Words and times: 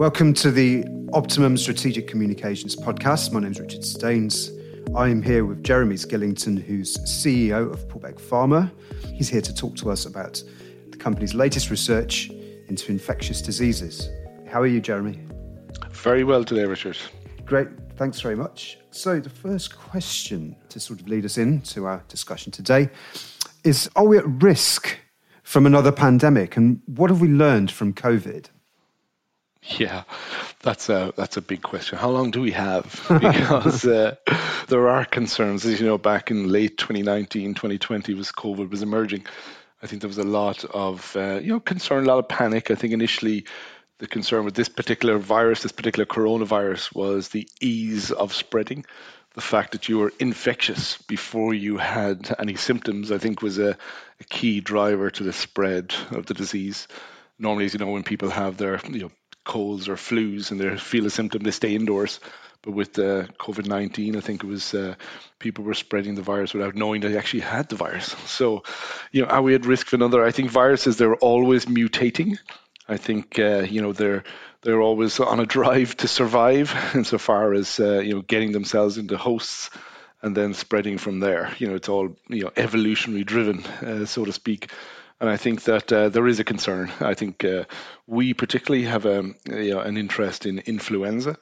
Welcome 0.00 0.32
to 0.32 0.50
the 0.50 0.82
Optimum 1.12 1.58
Strategic 1.58 2.08
Communications 2.08 2.74
podcast. 2.74 3.32
My 3.32 3.40
name 3.40 3.52
is 3.52 3.60
Richard 3.60 3.84
Staines. 3.84 4.50
I'm 4.96 5.20
here 5.20 5.44
with 5.44 5.62
Jeremy 5.62 5.96
Skillington, 5.96 6.58
who's 6.58 6.96
CEO 7.00 7.70
of 7.70 7.86
Poolbeg 7.86 8.18
Pharma. 8.18 8.72
He's 9.12 9.28
here 9.28 9.42
to 9.42 9.54
talk 9.54 9.76
to 9.76 9.90
us 9.90 10.06
about 10.06 10.42
the 10.88 10.96
company's 10.96 11.34
latest 11.34 11.68
research 11.68 12.30
into 12.68 12.90
infectious 12.90 13.42
diseases. 13.42 14.08
How 14.48 14.62
are 14.62 14.66
you, 14.66 14.80
Jeremy? 14.80 15.20
Very 15.90 16.24
well 16.24 16.44
today, 16.44 16.64
Richard. 16.64 16.96
Great. 17.44 17.68
Thanks 17.96 18.22
very 18.22 18.36
much. 18.36 18.78
So, 18.90 19.20
the 19.20 19.28
first 19.28 19.76
question 19.76 20.56
to 20.70 20.80
sort 20.80 21.02
of 21.02 21.08
lead 21.08 21.26
us 21.26 21.36
into 21.36 21.84
our 21.84 22.02
discussion 22.08 22.50
today 22.52 22.88
is 23.64 23.90
Are 23.96 24.06
we 24.06 24.16
at 24.16 24.26
risk 24.26 24.98
from 25.42 25.66
another 25.66 25.92
pandemic? 25.92 26.56
And 26.56 26.80
what 26.86 27.10
have 27.10 27.20
we 27.20 27.28
learned 27.28 27.70
from 27.70 27.92
COVID? 27.92 28.46
Yeah, 29.62 30.04
that's 30.62 30.88
a 30.88 31.12
that's 31.16 31.36
a 31.36 31.42
big 31.42 31.62
question. 31.62 31.98
How 31.98 32.10
long 32.10 32.30
do 32.30 32.40
we 32.40 32.52
have? 32.52 33.06
Because 33.20 33.84
uh, 33.84 34.16
there 34.68 34.88
are 34.88 35.04
concerns. 35.04 35.66
As 35.66 35.80
you 35.80 35.86
know, 35.86 35.98
back 35.98 36.30
in 36.30 36.48
late 36.48 36.78
2019, 36.78 37.54
2020, 37.54 38.14
was 38.14 38.32
COVID 38.32 38.70
was 38.70 38.82
emerging. 38.82 39.26
I 39.82 39.86
think 39.86 40.00
there 40.00 40.08
was 40.08 40.18
a 40.18 40.24
lot 40.24 40.64
of 40.64 41.14
uh, 41.14 41.40
you 41.42 41.52
know 41.52 41.60
concern, 41.60 42.04
a 42.04 42.08
lot 42.08 42.18
of 42.18 42.28
panic. 42.28 42.70
I 42.70 42.74
think 42.74 42.94
initially 42.94 43.44
the 43.98 44.06
concern 44.06 44.46
with 44.46 44.54
this 44.54 44.70
particular 44.70 45.18
virus, 45.18 45.62
this 45.62 45.72
particular 45.72 46.06
coronavirus, 46.06 46.94
was 46.94 47.28
the 47.28 47.46
ease 47.60 48.10
of 48.12 48.32
spreading. 48.32 48.86
The 49.34 49.42
fact 49.42 49.72
that 49.72 49.88
you 49.88 49.98
were 49.98 50.12
infectious 50.18 50.96
before 51.02 51.54
you 51.54 51.76
had 51.76 52.34
any 52.38 52.56
symptoms, 52.56 53.12
I 53.12 53.18
think, 53.18 53.42
was 53.42 53.58
a, 53.58 53.76
a 54.18 54.24
key 54.24 54.60
driver 54.60 55.10
to 55.10 55.22
the 55.22 55.32
spread 55.32 55.94
of 56.10 56.26
the 56.26 56.34
disease 56.34 56.88
normally, 57.38 57.64
as 57.64 57.72
you 57.72 57.78
know, 57.78 57.90
when 57.90 58.02
people 58.02 58.30
have 58.30 58.56
their 58.56 58.80
you 58.88 59.00
know 59.00 59.10
colds 59.50 59.88
or 59.88 59.96
flus 59.96 60.50
and 60.50 60.60
they 60.60 60.76
feel 60.76 61.06
a 61.06 61.10
symptom, 61.10 61.42
they 61.42 61.50
stay 61.50 61.74
indoors. 61.74 62.20
But 62.62 62.74
with 62.74 62.98
uh, 62.98 63.24
COVID 63.38 63.66
19, 63.66 64.16
I 64.16 64.20
think 64.20 64.44
it 64.44 64.46
was 64.46 64.74
uh, 64.74 64.94
people 65.38 65.64
were 65.64 65.74
spreading 65.74 66.14
the 66.14 66.22
virus 66.22 66.52
without 66.54 66.76
knowing 66.76 67.00
they 67.00 67.16
actually 67.16 67.40
had 67.40 67.68
the 67.68 67.76
virus. 67.76 68.14
So, 68.26 68.62
you 69.12 69.22
know, 69.22 69.28
are 69.28 69.42
we 69.42 69.54
at 69.54 69.66
risk 69.66 69.88
for 69.88 69.96
another? 69.96 70.24
I 70.24 70.30
think 70.30 70.50
viruses, 70.50 70.96
they're 70.96 71.16
always 71.16 71.66
mutating. 71.66 72.38
I 72.86 72.96
think, 72.96 73.38
uh, 73.38 73.64
you 73.74 73.82
know, 73.82 73.92
they're 73.92 74.24
they're 74.62 74.82
always 74.82 75.18
on 75.20 75.40
a 75.40 75.46
drive 75.46 75.96
to 75.96 76.08
survive 76.08 76.74
insofar 76.94 77.54
as, 77.54 77.80
uh, 77.80 78.00
you 78.00 78.14
know, 78.14 78.22
getting 78.22 78.52
themselves 78.52 78.98
into 78.98 79.16
hosts 79.16 79.70
and 80.22 80.36
then 80.36 80.54
spreading 80.54 80.98
from 80.98 81.20
there. 81.20 81.54
You 81.58 81.68
know, 81.68 81.76
it's 81.76 81.88
all, 81.88 82.16
you 82.28 82.42
know, 82.44 82.52
evolutionary 82.56 83.24
driven, 83.24 83.64
uh, 83.64 84.04
so 84.04 84.24
to 84.24 84.32
speak. 84.32 84.70
And 85.20 85.28
I 85.28 85.36
think 85.36 85.64
that 85.64 85.92
uh, 85.92 86.08
there 86.08 86.26
is 86.26 86.40
a 86.40 86.44
concern. 86.44 86.90
I 87.00 87.14
think 87.14 87.44
uh, 87.44 87.64
we 88.06 88.32
particularly 88.32 88.86
have 88.86 89.04
a, 89.04 89.18
um, 89.18 89.36
you 89.46 89.74
know, 89.74 89.80
an 89.80 89.98
interest 89.98 90.46
in 90.46 90.60
influenza. 90.60 91.36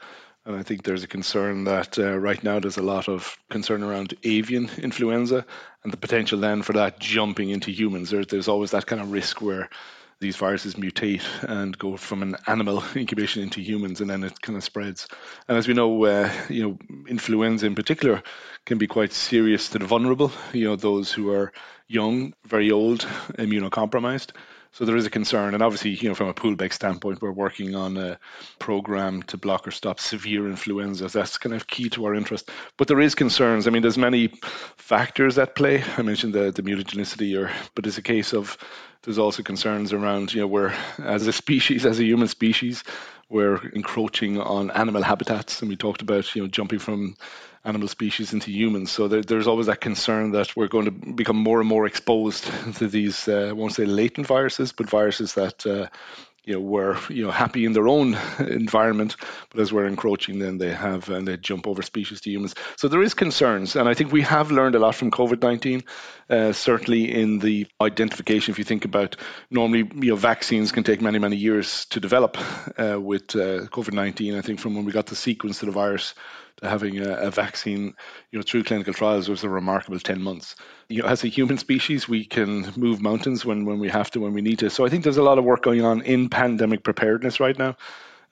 And 0.45 0.57
I 0.57 0.63
think 0.63 0.83
there's 0.83 1.05
a 1.05 1.09
concern 1.09 1.65
that 1.65 1.99
uh, 1.99 2.17
right 2.17 2.43
now 2.43 2.59
there's 2.59 2.79
a 2.79 2.83
lot 2.83 3.09
of 3.09 3.37
concern 3.51 3.83
around 3.83 4.15
avian 4.25 4.71
influenza 4.79 5.45
and 5.85 5.93
the 5.93 5.99
potential 5.99 6.41
then 6.41 6.63
for 6.63 6.73
that 6.73 6.99
jumping 6.99 7.51
into 7.51 7.71
humans. 7.71 8.11
There, 8.11 8.25
there's 8.25 8.49
always 8.49 8.71
that 8.71 8.87
kind 8.87 9.03
of 9.03 9.13
risk 9.13 9.43
where 9.43 9.69
these 10.21 10.37
viruses 10.37 10.75
mutate 10.75 11.23
and 11.43 11.77
go 11.79 11.97
from 11.97 12.23
an 12.23 12.37
animal 12.47 12.83
incubation 12.97 13.43
into 13.43 13.61
humans, 13.61 14.01
and 14.01 14.11
then 14.11 14.25
it 14.25 14.41
kind 14.41 14.57
of 14.57 14.65
spreads. 14.65 15.07
And 15.47 15.57
as 15.57 15.69
we 15.69 15.75
know, 15.75 16.05
uh, 16.05 16.31
you 16.49 16.63
know, 16.63 16.79
influenza 17.09 17.67
in 17.67 17.75
particular 17.75 18.23
can 18.65 18.79
be 18.79 18.87
quite 18.87 19.13
serious 19.13 19.69
to 19.71 19.79
the 19.79 19.87
vulnerable. 19.87 20.33
You 20.53 20.69
know, 20.69 20.77
those 20.77 21.13
who 21.13 21.31
are 21.33 21.53
young, 21.87 22.35
very 22.45 22.71
old, 22.71 23.01
immunocompromised. 23.39 24.33
So 24.73 24.85
there 24.85 24.97
is 24.97 25.07
a 25.07 25.11
concern, 25.11 25.55
and 25.55 25.63
obviously, 25.63 25.91
you 25.91 26.09
know, 26.09 26.15
from 26.15 26.29
a 26.29 26.35
Poolbeg 26.35 26.73
standpoint, 26.73 27.21
we're 27.21 27.33
working 27.33 27.75
on 27.75 27.97
a 27.97 28.19
program 28.59 29.23
to 29.25 29.37
block 29.37 29.67
or 29.67 29.71
stop 29.71 29.99
severe 29.99 30.49
influenza. 30.49 31.09
That's 31.09 31.39
kind 31.39 31.55
of 31.55 31.67
key 31.67 31.89
to 31.91 32.05
our 32.07 32.15
interest. 32.15 32.51
But 32.77 32.87
there 32.87 33.01
is 33.01 33.15
concerns. 33.15 33.67
I 33.67 33.71
mean, 33.71 33.83
there's 33.83 33.99
many 33.99 34.33
factors 34.77 35.39
at 35.39 35.57
play. 35.57 35.83
I 35.97 36.03
mentioned 36.03 36.35
the, 36.35 36.53
the 36.53 36.63
mutagenicity, 36.63 37.37
or 37.39 37.51
but 37.75 37.87
it's 37.87 37.99
a 37.99 38.03
case 38.03 38.33
of 38.35 38.57
there's 39.03 39.19
also 39.19 39.43
concerns 39.43 39.93
around, 39.93 40.35
you 40.35 40.41
know, 40.41 40.47
we're 40.47 40.75
as 40.99 41.27
a 41.27 41.33
species, 41.33 41.87
as 41.87 41.99
a 41.99 42.05
human 42.05 42.29
species, 42.29 42.85
we're 43.29 43.57
encroaching 43.71 44.41
on 44.41 44.71
animal 44.71 45.03
habitats, 45.03 45.61
and 45.61 45.69
we 45.69 45.77
talked 45.77 46.03
about, 46.03 46.35
you 46.35 46.43
know, 46.43 46.49
jumping 46.49 46.79
from 46.79 47.17
animal 47.65 47.89
species 47.89 48.33
into 48.33 48.51
humans. 48.51 48.91
So 48.91 49.09
there, 49.09 49.23
there's 49.23 49.47
always 49.47 49.67
that 49.67 49.81
concern 49.81 50.33
that 50.33 50.57
we're 50.57 50.69
going 50.69 50.87
to 50.87 50.91
become 50.91 51.37
more 51.37 51.61
and 51.61 51.69
more 51.69 51.87
exposed 51.87 52.45
to 52.77 52.89
these, 52.89 53.29
uh, 53.29 53.49
I 53.49 53.53
won't 53.53 53.75
say 53.75 53.85
latent 53.85 54.27
viruses, 54.27 54.73
but 54.73 54.89
viruses 54.89 55.35
that 55.35 55.67
uh, 55.67 55.89
you 56.49 56.55
know 56.55 56.61
were 56.61 56.97
you 57.11 57.23
know 57.25 57.31
happy 57.31 57.67
in 57.67 57.75
their 57.75 57.87
own 57.87 58.17
environment, 58.39 59.17
but 59.51 59.61
as 59.61 59.71
we're 59.71 59.87
encroaching, 59.87 60.39
then 60.39 60.57
they 60.57 60.73
have 60.73 61.11
and 61.11 61.29
they 61.29 61.37
jump 61.37 61.67
over 61.67 61.83
species 61.83 62.23
to 62.23 62.31
humans. 62.31 62.55
So 62.77 62.89
there 62.89 63.03
is 63.03 63.13
concerns, 63.13 63.77
and 63.77 63.87
I 63.87 63.93
think 63.93 64.13
we 64.13 64.23
have 64.23 64.51
learned 64.51 64.75
a 64.75 64.79
lot 64.79 64.95
from 64.95 65.11
COVID 65.11 65.43
nineteen. 65.43 65.85
Uh, 66.31 66.53
certainly 66.53 67.13
in 67.13 67.39
the 67.39 67.67
identification, 67.81 68.53
if 68.53 68.59
you 68.59 68.65
think 68.65 68.87
about 68.87 69.17
normally 69.51 69.81
you 69.81 70.11
know 70.11 70.17
vaccines 70.17 70.73
can 70.73 70.85
take 70.85 71.03
many 71.03 71.19
many 71.19 71.37
years 71.37 71.85
to 71.87 72.01
develop. 72.01 72.39
Uh, 72.79 72.99
with 72.99 73.37
uh, 73.37 73.69
COVID 73.69 73.93
nineteen, 73.93 74.35
I 74.35 74.41
think 74.41 74.59
from 74.59 74.75
when 74.75 74.87
we 74.87 74.93
got 74.93 75.07
the 75.07 75.17
sequence 75.17 75.59
to 75.59 75.67
the 75.67 75.73
virus 75.73 76.15
having 76.63 76.99
a, 77.01 77.15
a, 77.15 77.31
vaccine, 77.31 77.95
you 78.31 78.39
know, 78.39 78.43
through 78.43 78.65
clinical 78.65 78.93
trials 78.93 79.29
was 79.29 79.45
a 79.45 79.49
remarkable 79.49 79.99
10 79.99 80.21
months. 80.21 80.57
You 80.89 81.03
know, 81.03 81.09
as 81.09 81.25
a 81.25 81.29
human 81.29 81.59
species, 81.59 82.09
we 82.09 82.25
can 82.25 82.73
move 82.77 83.01
mountains 83.01 83.45
when, 83.45 83.65
when 83.65 83.79
we 83.79 83.89
have 83.89 84.11
to, 84.13 84.21
when 84.21 84.33
we 84.33 84.41
need 84.41 84.59
to. 84.61 84.71
So 84.71 84.85
I 84.85 84.89
think 84.89 85.05
there's 85.05 85.17
a 85.17 85.23
lot 85.23 85.39
of 85.39 85.45
work 85.45 85.63
going 85.63 85.85
on 85.85 86.03
in 86.03 86.29
pandemic 86.29 86.83
preparedness 86.83 87.41
right 87.41 87.59
now. 87.59 87.77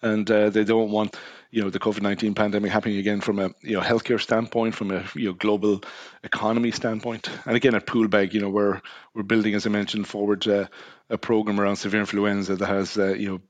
And 0.07 0.31
uh, 0.31 0.51
they 0.51 0.65
don't 0.65 0.91
want, 0.91 1.17
you 1.51 1.63
know, 1.63 1.71
the 1.71 1.79
COVID-19 1.79 2.35
pandemic 2.35 2.71
happening 2.71 2.99
again 2.99 3.21
from 3.21 3.39
a, 3.39 3.51
you 3.63 3.75
know, 3.75 3.81
healthcare 3.81 4.21
standpoint, 4.21 4.75
from 4.75 4.91
a, 4.91 5.05
you 5.15 5.27
know, 5.27 5.33
global 5.33 5.83
economy 6.23 6.71
standpoint. 6.71 7.29
And 7.45 7.57
again, 7.57 7.75
at 7.75 7.87
Poolbeg, 7.87 8.33
you 8.33 8.41
know, 8.41 8.51
we're, 8.51 8.81
we're 9.15 9.23
building, 9.23 9.55
as 9.55 9.67
I 9.67 9.71
mentioned, 9.71 10.07
forward 10.07 10.47
uh, 10.47 10.67
a 11.11 11.19
program 11.19 11.61
around 11.61 11.77
severe 11.77 12.01
influenza 12.01 12.57
that 12.57 12.67
has, 12.67 12.99
uh, 12.99 13.15
you 13.15 13.29
know, 13.29 13.41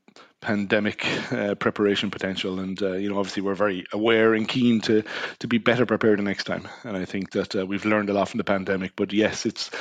pandemic 0.41 1.05
uh, 1.31 1.55
preparation 1.55 2.11
potential. 2.11 2.59
And 2.59 2.81
uh, 2.81 2.93
you 2.93 3.09
know, 3.09 3.17
obviously, 3.17 3.43
we're 3.43 3.55
very 3.55 3.85
aware 3.91 4.33
and 4.33 4.47
keen 4.47 4.81
to 4.81 5.03
to 5.39 5.47
be 5.47 5.57
better 5.57 5.85
prepared 5.85 6.19
the 6.19 6.23
next 6.23 6.45
time. 6.45 6.67
And 6.83 6.95
I 6.95 7.05
think 7.05 7.31
that 7.31 7.55
uh, 7.55 7.65
we've 7.65 7.85
learned 7.85 8.09
a 8.09 8.13
lot 8.13 8.29
from 8.29 8.37
the 8.37 8.43
pandemic. 8.43 8.93
But 8.95 9.13
yes, 9.13 9.45
it's 9.45 9.71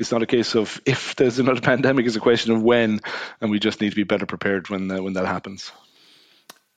it's 0.00 0.12
not 0.12 0.22
a 0.22 0.26
case 0.26 0.54
of 0.54 0.80
if 0.86 1.16
there's 1.16 1.38
another 1.38 1.60
pandemic; 1.72 2.06
it's 2.06 2.16
a 2.16 2.20
question 2.20 2.52
of 2.52 2.62
when, 2.62 3.00
and 3.40 3.50
we 3.50 3.58
just 3.58 3.80
need 3.80 3.90
to 3.90 3.96
be 3.96 4.04
better 4.04 4.26
prepared 4.26 4.68
when 4.68 4.90
uh, 4.90 5.02
when 5.02 5.14
that 5.14 5.26
happens. 5.26 5.72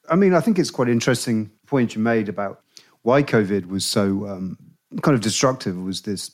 I 0.09 0.15
mean, 0.15 0.33
I 0.33 0.39
think 0.39 0.59
it's 0.59 0.71
quite 0.71 0.87
an 0.87 0.93
interesting 0.93 1.51
point 1.67 1.95
you 1.95 2.01
made 2.01 2.29
about 2.29 2.63
why 3.03 3.23
COVID 3.23 3.67
was 3.67 3.85
so 3.85 4.27
um, 4.27 4.57
kind 5.01 5.15
of 5.15 5.21
destructive. 5.21 5.77
Was 5.81 6.01
this 6.01 6.31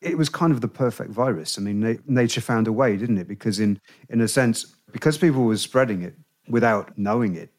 it 0.00 0.18
was 0.18 0.28
kind 0.28 0.52
of 0.52 0.60
the 0.60 0.68
perfect 0.68 1.10
virus. 1.10 1.58
I 1.58 1.62
mean, 1.62 1.80
na- 1.80 2.00
nature 2.06 2.42
found 2.42 2.68
a 2.68 2.72
way, 2.72 2.96
didn't 2.96 3.18
it? 3.18 3.28
Because 3.28 3.58
in 3.58 3.80
in 4.10 4.20
a 4.20 4.28
sense, 4.28 4.74
because 4.92 5.18
people 5.18 5.44
were 5.44 5.56
spreading 5.56 6.02
it, 6.02 6.14
without 6.48 6.96
knowing 6.96 7.36
it. 7.36 7.50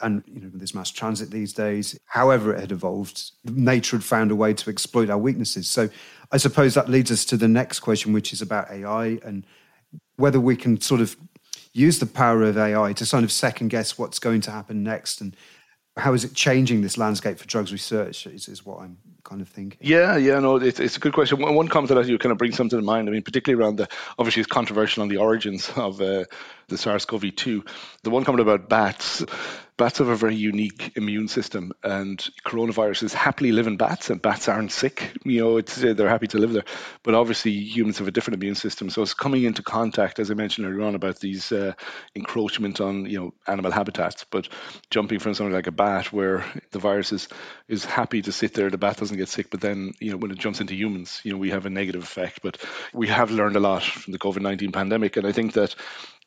And 0.00 0.22
you 0.26 0.40
know, 0.40 0.50
there's 0.52 0.74
mass 0.74 0.90
transit 0.90 1.30
these 1.30 1.52
days. 1.52 1.98
However, 2.04 2.54
it 2.54 2.60
had 2.60 2.72
evolved, 2.72 3.30
nature 3.44 3.96
had 3.96 4.04
found 4.04 4.30
a 4.30 4.36
way 4.36 4.52
to 4.52 4.70
exploit 4.70 5.08
our 5.08 5.18
weaknesses. 5.18 5.68
So, 5.68 5.88
I 6.32 6.36
suppose 6.36 6.74
that 6.74 6.90
leads 6.90 7.10
us 7.10 7.24
to 7.26 7.36
the 7.36 7.48
next 7.48 7.80
question, 7.80 8.12
which 8.12 8.32
is 8.32 8.42
about 8.42 8.70
AI 8.70 9.18
and 9.24 9.46
whether 10.16 10.40
we 10.40 10.56
can 10.56 10.80
sort 10.80 11.00
of 11.00 11.16
use 11.76 11.98
the 11.98 12.06
power 12.06 12.42
of 12.42 12.56
AI 12.56 12.92
to 12.94 13.04
sort 13.04 13.22
of 13.22 13.30
second 13.30 13.68
guess 13.68 13.98
what's 13.98 14.18
going 14.18 14.40
to 14.42 14.50
happen 14.50 14.82
next 14.82 15.20
and 15.20 15.36
how 15.96 16.12
is 16.12 16.24
it 16.24 16.34
changing 16.34 16.82
this 16.82 16.98
landscape 16.98 17.38
for 17.38 17.46
drugs 17.46 17.72
research 17.72 18.26
is, 18.26 18.48
is 18.48 18.66
what 18.66 18.80
I'm 18.80 18.98
kind 19.24 19.40
of 19.40 19.48
thinking. 19.48 19.78
Yeah, 19.80 20.16
yeah, 20.16 20.38
no, 20.38 20.56
it's, 20.56 20.78
it's 20.78 20.96
a 20.96 21.00
good 21.00 21.12
question. 21.12 21.40
One, 21.40 21.54
one 21.54 21.68
comment 21.68 21.88
that 21.88 22.06
you 22.06 22.18
kind 22.18 22.32
of 22.32 22.38
bring 22.38 22.52
something 22.52 22.78
to 22.78 22.84
mind. 22.84 23.08
I 23.08 23.12
mean, 23.12 23.22
particularly 23.22 23.62
around 23.62 23.76
the 23.76 23.88
obviously 24.18 24.40
it's 24.40 24.50
controversial 24.50 25.02
on 25.02 25.08
the 25.08 25.16
origins 25.16 25.70
of 25.76 26.00
uh, 26.00 26.24
the 26.68 26.78
SARS-CoV-2. 26.78 27.66
The 28.02 28.10
one 28.10 28.24
comment 28.24 28.42
about 28.42 28.68
bats 28.68 29.24
bats 29.76 29.98
have 29.98 30.08
a 30.08 30.16
very 30.16 30.34
unique 30.34 30.92
immune 30.96 31.28
system, 31.28 31.72
and 31.82 32.18
coronaviruses 32.46 33.12
happily 33.12 33.52
live 33.52 33.66
in 33.66 33.76
bats, 33.76 34.10
and 34.10 34.22
bats 34.22 34.48
aren't 34.48 34.72
sick. 34.72 35.12
You 35.24 35.40
know, 35.40 35.60
they're 35.60 36.08
happy 36.08 36.28
to 36.28 36.38
live 36.38 36.52
there. 36.52 36.64
But 37.02 37.14
obviously, 37.14 37.52
humans 37.52 37.98
have 37.98 38.08
a 38.08 38.10
different 38.10 38.42
immune 38.42 38.54
system, 38.54 38.90
so 38.90 39.02
it's 39.02 39.14
coming 39.14 39.44
into 39.44 39.62
contact, 39.62 40.18
as 40.18 40.30
I 40.30 40.34
mentioned 40.34 40.66
earlier 40.66 40.86
on, 40.86 40.94
about 40.94 41.20
these 41.20 41.52
uh, 41.52 41.74
encroachment 42.14 42.80
on 42.80 43.06
you 43.06 43.18
know 43.18 43.34
animal 43.46 43.70
habitats. 43.72 44.24
But 44.24 44.48
jumping 44.90 45.18
from 45.18 45.34
something 45.34 45.54
like 45.54 45.66
a 45.66 45.72
bat, 45.72 46.12
where 46.12 46.44
the 46.70 46.78
virus 46.78 47.12
is 47.12 47.28
is 47.68 47.84
happy 47.84 48.22
to 48.22 48.32
sit 48.32 48.54
there, 48.54 48.70
the 48.70 48.78
bat 48.78 48.96
doesn't 48.96 49.16
get 49.16 49.28
sick, 49.28 49.50
but 49.50 49.60
then 49.60 49.92
you 50.00 50.10
know 50.10 50.16
when 50.16 50.30
it 50.30 50.38
jumps 50.38 50.60
into 50.60 50.74
humans, 50.74 51.20
you 51.22 51.32
know 51.32 51.38
we 51.38 51.50
have 51.50 51.66
a 51.66 51.70
negative 51.70 52.02
effect. 52.02 52.40
But 52.42 52.58
we 52.94 53.08
have 53.08 53.30
learned 53.30 53.56
a 53.56 53.60
lot 53.60 53.82
from 53.82 54.12
the 54.12 54.18
COVID 54.18 54.40
nineteen 54.40 54.72
pandemic, 54.72 55.16
and 55.16 55.26
I 55.26 55.32
think 55.32 55.52
that 55.52 55.74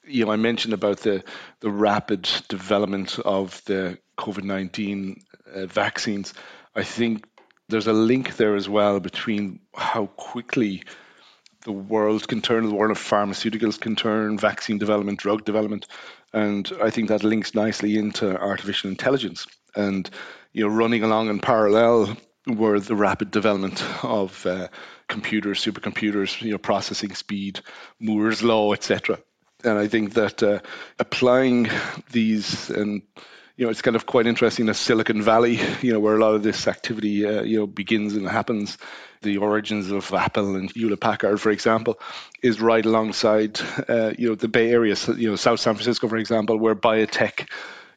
you 0.05 0.25
know, 0.25 0.31
I 0.31 0.37
mentioned 0.37 0.73
about 0.73 0.99
the 0.99 1.23
the 1.59 1.71
rapid 1.71 2.29
development 2.47 3.19
of 3.19 3.61
the 3.65 3.99
COVID 4.17 4.43
nineteen 4.43 5.21
uh, 5.53 5.65
vaccines. 5.65 6.33
I 6.75 6.83
think 6.83 7.25
there's 7.69 7.87
a 7.87 7.93
link 7.93 8.37
there 8.37 8.55
as 8.55 8.67
well 8.67 8.99
between 8.99 9.59
how 9.75 10.07
quickly 10.07 10.83
the 11.65 11.71
world 11.71 12.27
can 12.27 12.41
turn, 12.41 12.65
the 12.65 12.73
world 12.73 12.91
of 12.91 12.97
pharmaceuticals 12.97 13.79
can 13.79 13.95
turn, 13.95 14.37
vaccine 14.37 14.77
development, 14.77 15.19
drug 15.19 15.45
development. 15.45 15.87
And 16.33 16.71
I 16.81 16.89
think 16.89 17.09
that 17.09 17.23
links 17.23 17.53
nicely 17.53 17.97
into 17.97 18.37
artificial 18.37 18.89
intelligence. 18.89 19.45
And, 19.75 20.09
you 20.53 20.67
know, 20.67 20.73
running 20.73 21.03
along 21.03 21.29
in 21.29 21.39
parallel 21.39 22.17
were 22.47 22.79
the 22.79 22.95
rapid 22.95 23.29
development 23.31 23.83
of 24.03 24.45
uh, 24.45 24.69
computers, 25.07 25.63
supercomputers, 25.63 26.41
you 26.41 26.51
know, 26.51 26.57
processing 26.57 27.13
speed, 27.13 27.59
Moore's 27.99 28.41
law, 28.41 28.73
etc. 28.73 29.19
And 29.63 29.77
I 29.77 29.87
think 29.87 30.13
that 30.13 30.41
uh, 30.41 30.59
applying 30.99 31.69
these 32.11 32.69
and 32.69 33.01
you 33.59 33.65
know, 33.65 33.71
it's 33.71 33.81
kind 33.81 33.97
of 33.97 34.05
quite 34.05 34.25
interesting 34.25 34.69
as 34.69 34.77
Silicon 34.77 35.21
Valley, 35.21 35.59
you 35.81 35.91
know, 35.91 35.99
where 35.99 36.15
a 36.15 36.19
lot 36.19 36.33
of 36.33 36.43
this 36.43 36.65
activity, 36.65 37.25
uh, 37.25 37.41
you 37.41 37.59
know, 37.59 37.67
begins 37.67 38.15
and 38.15 38.25
happens. 38.25 38.77
The 39.21 39.35
origins 39.35 39.91
of 39.91 40.13
Apple 40.13 40.55
and 40.55 40.71
Hewlett 40.71 41.01
Packard, 41.01 41.41
for 41.41 41.51
example, 41.51 41.99
is 42.41 42.61
right 42.61 42.85
alongside, 42.85 43.59
uh, 43.89 44.13
you 44.17 44.29
know, 44.29 44.35
the 44.35 44.47
Bay 44.47 44.71
Area, 44.71 44.95
you 45.17 45.31
know, 45.31 45.35
South 45.35 45.59
San 45.59 45.73
Francisco, 45.73 46.07
for 46.07 46.15
example, 46.15 46.57
where 46.57 46.73
biotech 46.73 47.49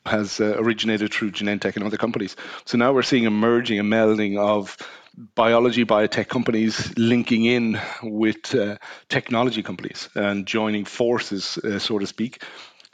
has 0.04 0.40
uh, 0.40 0.56
originated 0.58 1.14
through 1.14 1.30
Genentech 1.30 1.76
and 1.76 1.84
other 1.84 1.96
companies. 1.96 2.34
So 2.64 2.76
now 2.76 2.92
we're 2.92 3.02
seeing 3.02 3.26
a 3.26 3.30
merging, 3.30 3.78
a 3.78 3.84
melding 3.84 4.38
of 4.38 4.76
biology 5.16 5.84
biotech 5.84 6.28
companies 6.28 6.96
linking 6.96 7.44
in 7.44 7.80
with 8.02 8.54
uh, 8.54 8.76
technology 9.08 9.62
companies 9.62 10.08
and 10.14 10.46
joining 10.46 10.84
forces, 10.84 11.58
uh, 11.58 11.78
so 11.78 11.98
to 11.98 12.06
speak, 12.06 12.42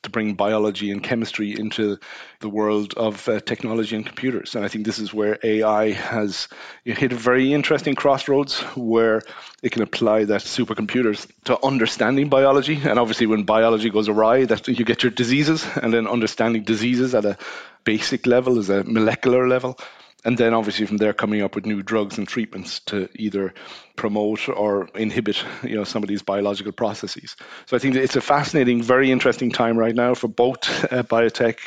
to 0.02 0.10
bring 0.10 0.34
biology 0.34 0.92
and 0.92 1.02
chemistry 1.02 1.58
into 1.58 1.98
the 2.40 2.48
world 2.48 2.94
of 2.94 3.28
uh, 3.28 3.40
technology 3.40 3.96
and 3.96 4.06
computers. 4.06 4.54
And 4.54 4.64
I 4.64 4.68
think 4.68 4.84
this 4.84 5.00
is 5.00 5.12
where 5.12 5.38
AI 5.42 5.90
has 5.90 6.48
hit 6.84 7.12
a 7.12 7.16
very 7.16 7.52
interesting 7.52 7.96
crossroads 7.96 8.60
where 8.76 9.22
it 9.62 9.72
can 9.72 9.82
apply 9.82 10.24
that 10.24 10.42
supercomputers 10.42 11.26
to 11.44 11.64
understanding 11.64 12.28
biology. 12.28 12.80
And 12.82 12.98
obviously, 12.98 13.26
when 13.26 13.42
biology 13.42 13.90
goes 13.90 14.08
awry, 14.08 14.44
that 14.44 14.68
you 14.68 14.84
get 14.84 15.02
your 15.02 15.10
diseases, 15.10 15.66
and 15.82 15.92
then 15.92 16.06
understanding 16.06 16.62
diseases 16.62 17.14
at 17.14 17.24
a 17.24 17.36
basic 17.82 18.26
level, 18.26 18.58
as 18.58 18.70
a 18.70 18.84
molecular 18.84 19.48
level 19.48 19.78
and 20.24 20.36
then 20.36 20.54
obviously 20.54 20.86
from 20.86 20.96
there 20.96 21.12
coming 21.12 21.42
up 21.42 21.54
with 21.54 21.66
new 21.66 21.82
drugs 21.82 22.18
and 22.18 22.26
treatments 22.26 22.80
to 22.80 23.08
either 23.14 23.54
promote 23.96 24.48
or 24.48 24.88
inhibit 24.94 25.44
you 25.62 25.76
know 25.76 25.84
some 25.84 26.02
of 26.02 26.08
these 26.08 26.22
biological 26.22 26.72
processes. 26.72 27.36
So 27.66 27.76
i 27.76 27.78
think 27.78 27.94
it's 27.94 28.16
a 28.16 28.20
fascinating 28.20 28.82
very 28.82 29.10
interesting 29.10 29.50
time 29.50 29.76
right 29.76 29.94
now 29.94 30.14
for 30.14 30.28
both 30.28 30.92
uh, 30.92 31.02
biotech 31.02 31.58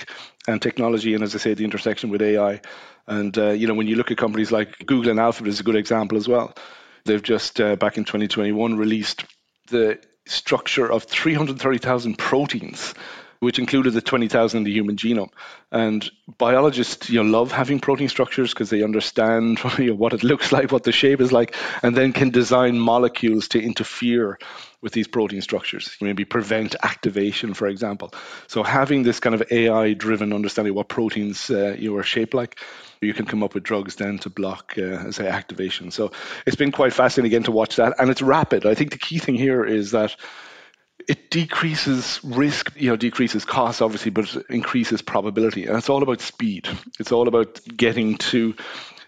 and 0.47 0.61
technology 0.61 1.13
and 1.13 1.23
as 1.23 1.35
i 1.35 1.37
say 1.37 1.53
the 1.53 1.65
intersection 1.65 2.09
with 2.09 2.21
ai 2.21 2.61
and 3.07 3.37
uh, 3.37 3.49
you 3.51 3.67
know 3.67 3.73
when 3.73 3.87
you 3.87 3.95
look 3.95 4.11
at 4.11 4.17
companies 4.17 4.51
like 4.51 4.85
google 4.85 5.11
and 5.11 5.19
alphabet 5.19 5.49
is 5.53 5.59
a 5.59 5.63
good 5.63 5.75
example 5.75 6.17
as 6.17 6.27
well. 6.27 6.53
They've 7.05 7.21
just 7.21 7.59
uh, 7.59 7.75
back 7.75 7.97
in 7.97 8.05
2021 8.05 8.77
released 8.77 9.25
the 9.67 9.99
structure 10.27 10.89
of 10.91 11.03
330,000 11.03 12.17
proteins 12.17 12.93
which 13.41 13.57
included 13.57 13.91
the 13.91 14.01
20,000 14.01 14.59
in 14.59 14.63
the 14.63 14.71
human 14.71 14.95
genome. 14.95 15.31
And 15.71 16.07
biologists, 16.37 17.09
you 17.09 17.23
know, 17.23 17.29
love 17.39 17.51
having 17.51 17.79
protein 17.79 18.07
structures 18.07 18.53
because 18.53 18.69
they 18.69 18.83
understand 18.83 19.59
you 19.79 19.87
know, 19.87 19.95
what 19.95 20.13
it 20.13 20.23
looks 20.23 20.51
like, 20.51 20.71
what 20.71 20.83
the 20.83 20.91
shape 20.91 21.19
is 21.19 21.31
like, 21.31 21.55
and 21.81 21.97
then 21.97 22.13
can 22.13 22.29
design 22.29 22.79
molecules 22.79 23.47
to 23.49 23.59
interfere 23.59 24.37
with 24.79 24.93
these 24.93 25.07
protein 25.07 25.41
structures. 25.41 25.97
Maybe 25.99 26.23
prevent 26.23 26.75
activation, 26.83 27.55
for 27.55 27.67
example. 27.67 28.13
So 28.45 28.61
having 28.61 29.01
this 29.01 29.19
kind 29.19 29.33
of 29.33 29.43
AI-driven 29.49 30.33
understanding 30.33 30.69
of 30.69 30.75
what 30.75 30.87
proteins 30.87 31.49
uh, 31.49 31.75
you 31.79 31.97
are 31.97 32.03
shaped 32.03 32.35
like, 32.35 32.59
you 33.01 33.15
can 33.15 33.25
come 33.25 33.41
up 33.41 33.55
with 33.55 33.63
drugs 33.63 33.95
then 33.95 34.19
to 34.19 34.29
block, 34.29 34.77
uh, 34.77 35.11
say, 35.11 35.27
activation. 35.27 35.89
So 35.89 36.11
it's 36.45 36.55
been 36.55 36.71
quite 36.71 36.93
fascinating 36.93 37.31
again 37.31 37.43
to 37.45 37.51
watch 37.51 37.77
that, 37.77 37.95
and 37.97 38.11
it's 38.11 38.21
rapid. 38.21 38.67
I 38.67 38.75
think 38.75 38.91
the 38.91 38.99
key 38.99 39.17
thing 39.17 39.33
here 39.33 39.65
is 39.65 39.91
that 39.91 40.15
it 41.07 41.29
decreases 41.29 42.19
risk, 42.23 42.71
you 42.75 42.89
know, 42.89 42.95
decreases 42.95 43.45
costs 43.45 43.81
obviously, 43.81 44.11
but 44.11 44.35
increases 44.49 45.01
probability. 45.01 45.65
And 45.65 45.77
it's 45.77 45.89
all 45.89 46.03
about 46.03 46.21
speed. 46.21 46.67
It's 46.99 47.11
all 47.11 47.27
about 47.27 47.59
getting 47.75 48.17
to, 48.17 48.55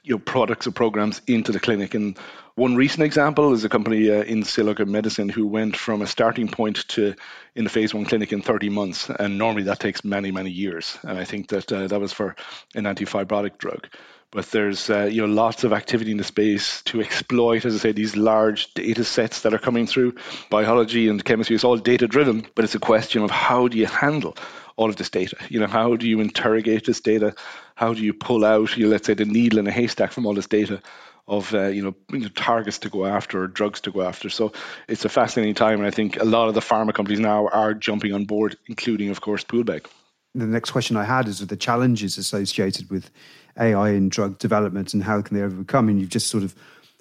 you 0.03 0.15
know, 0.15 0.19
products 0.19 0.67
or 0.67 0.71
programs 0.71 1.21
into 1.27 1.51
the 1.51 1.59
clinic. 1.59 1.93
And 1.93 2.17
one 2.55 2.75
recent 2.75 3.03
example 3.03 3.53
is 3.53 3.63
a 3.63 3.69
company 3.69 4.09
uh, 4.09 4.23
Insilico 4.23 4.85
Medicine 4.85 5.29
who 5.29 5.47
went 5.47 5.75
from 5.75 6.01
a 6.01 6.07
starting 6.07 6.47
point 6.47 6.87
to 6.89 7.15
in 7.55 7.63
the 7.63 7.69
phase 7.69 7.93
one 7.93 8.05
clinic 8.05 8.31
in 8.31 8.41
30 8.41 8.69
months. 8.69 9.09
And 9.09 9.37
normally 9.37 9.63
that 9.63 9.79
takes 9.79 10.03
many, 10.03 10.31
many 10.31 10.51
years. 10.51 10.97
And 11.03 11.17
I 11.17 11.25
think 11.25 11.49
that 11.49 11.71
uh, 11.71 11.87
that 11.87 11.99
was 11.99 12.13
for 12.13 12.35
an 12.75 12.83
antifibrotic 12.83 13.57
drug 13.57 13.87
but 14.33 14.49
there's 14.51 14.89
uh, 14.89 15.03
you 15.03 15.21
know 15.21 15.31
lots 15.31 15.63
of 15.63 15.71
activity 15.71 16.11
in 16.11 16.17
the 16.17 16.23
space 16.23 16.81
to 16.83 17.01
exploit, 17.01 17.65
as 17.65 17.75
I 17.75 17.77
say, 17.77 17.91
these 17.91 18.17
large 18.17 18.73
data 18.73 19.03
sets 19.03 19.41
that 19.41 19.53
are 19.53 19.59
coming 19.59 19.85
through. 19.85 20.15
Biology 20.49 21.07
and 21.07 21.23
chemistry 21.23 21.55
is 21.55 21.63
all 21.63 21.77
data 21.77 22.07
driven, 22.07 22.45
but 22.55 22.65
it's 22.65 22.75
a 22.75 22.79
question 22.79 23.23
of 23.23 23.29
how 23.29 23.67
do 23.67 23.77
you 23.77 23.85
handle 23.85 24.35
all 24.75 24.89
of 24.89 24.95
this 24.95 25.11
data? 25.11 25.37
You 25.49 25.59
know, 25.59 25.67
how 25.67 25.95
do 25.95 26.07
you 26.07 26.19
interrogate 26.19 26.85
this 26.85 26.99
data? 26.99 27.35
How 27.75 27.93
do 27.93 28.01
you 28.03 28.13
pull 28.13 28.43
out, 28.43 28.75
you 28.75 28.85
know, 28.85 28.91
let's 28.91 29.05
say, 29.05 29.13
the 29.13 29.25
needle 29.25 29.59
in 29.59 29.67
a 29.67 29.71
haystack 29.71 30.11
from 30.11 30.25
all 30.25 30.33
this 30.33 30.47
data? 30.47 30.81
Of 31.25 31.53
uh, 31.53 31.67
you, 31.67 31.95
know, 32.11 32.27
targets 32.35 32.79
to 32.79 32.89
go 32.89 33.05
after 33.05 33.43
or 33.43 33.47
drugs 33.47 33.79
to 33.81 33.91
go 33.91 34.01
after, 34.01 34.27
so 34.27 34.51
it's 34.89 35.05
a 35.05 35.09
fascinating 35.09 35.55
time, 35.55 35.77
and 35.77 35.87
I 35.87 35.89
think 35.89 36.19
a 36.19 36.25
lot 36.25 36.49
of 36.49 36.53
the 36.53 36.59
pharma 36.59 36.93
companies 36.93 37.21
now 37.21 37.47
are 37.47 37.73
jumping 37.73 38.11
on 38.11 38.25
board, 38.25 38.57
including, 38.67 39.09
of 39.09 39.21
course, 39.21 39.45
Poolbeg. 39.45 39.85
The 40.35 40.45
next 40.45 40.71
question 40.71 40.97
I 40.97 41.03
had 41.03 41.27
is 41.27 41.39
with 41.39 41.49
the 41.49 41.57
challenges 41.57 42.17
associated 42.17 42.89
with 42.89 43.11
AI 43.59 43.89
in 43.89 44.09
drug 44.09 44.39
development 44.39 44.93
and 44.93 45.03
how 45.03 45.21
can 45.21 45.37
they 45.37 45.43
overcome? 45.43 45.89
And 45.89 45.99
you've 45.99 46.09
just 46.09 46.27
sort 46.27 46.43
of 46.43 46.55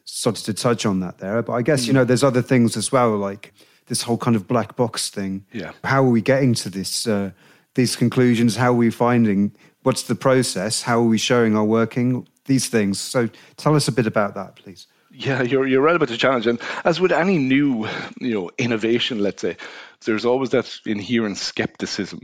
started 0.05 0.45
to 0.45 0.55
touch 0.55 0.85
on 0.85 1.01
that 1.01 1.19
there. 1.19 1.43
But 1.43 1.55
I 1.55 1.63
guess, 1.63 1.87
you 1.87 1.93
know, 1.93 2.05
there's 2.05 2.25
other 2.25 2.43
things 2.43 2.77
as 2.77 2.93
well, 2.93 3.17
like 3.17 3.55
this 3.87 4.03
whole 4.03 4.19
kind 4.19 4.37
of 4.37 4.47
black 4.47 4.77
box 4.77 5.09
thing. 5.11 5.47
Yeah. 5.53 5.73
How 5.85 6.05
are 6.05 6.11
we 6.11 6.21
getting 6.21 6.55
to 6.55 6.71
this, 6.71 7.07
uh, 7.07 7.31
these 7.75 7.97
conclusions? 7.97 8.57
How 8.57 8.71
are 8.71 8.75
we 8.75 8.91
finding, 8.91 9.53
what's 9.83 10.03
the 10.03 10.15
process? 10.15 10.83
How 10.83 10.99
are 10.99 11.05
we 11.05 11.19
showing 11.19 11.57
our 11.57 11.65
working? 11.65 12.29
These 12.47 12.69
things. 12.69 13.01
So 13.01 13.29
tell 13.57 13.75
us 13.75 13.89
a 13.89 13.93
bit 13.93 14.07
about 14.07 14.35
that, 14.35 14.57
please. 14.57 14.89
Yeah, 15.15 15.43
you're 15.43 15.67
you're 15.67 15.83
right 15.83 15.95
about 15.95 16.09
the 16.09 16.17
challenge, 16.17 16.47
and 16.47 16.59
as 16.87 16.99
with 16.99 17.13
any 17.13 17.37
new, 17.37 17.87
you 18.19 18.33
know, 18.33 18.51
innovation, 18.57 19.19
let's 19.19 19.43
say, 19.43 19.59
there's 20.07 20.25
always 20.25 20.51
that 20.51 20.81
inherent 20.87 21.37
skepticism 21.37 22.21